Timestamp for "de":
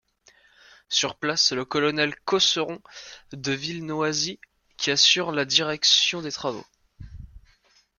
3.33-3.51